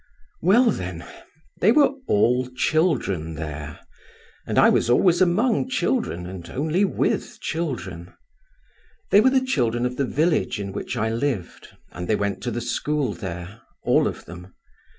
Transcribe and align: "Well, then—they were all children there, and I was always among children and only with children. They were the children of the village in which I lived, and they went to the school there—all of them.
"Well, 0.41 0.71
then—they 0.71 1.71
were 1.71 1.91
all 2.07 2.47
children 2.55 3.35
there, 3.35 3.81
and 4.47 4.57
I 4.57 4.67
was 4.67 4.89
always 4.89 5.21
among 5.21 5.69
children 5.69 6.25
and 6.25 6.49
only 6.49 6.83
with 6.83 7.39
children. 7.39 8.11
They 9.11 9.21
were 9.21 9.29
the 9.29 9.45
children 9.45 9.85
of 9.85 9.97
the 9.97 10.05
village 10.05 10.59
in 10.59 10.71
which 10.71 10.97
I 10.97 11.11
lived, 11.11 11.77
and 11.91 12.07
they 12.07 12.15
went 12.15 12.41
to 12.41 12.49
the 12.49 12.61
school 12.61 13.13
there—all 13.13 14.07
of 14.07 14.25
them. 14.25 14.55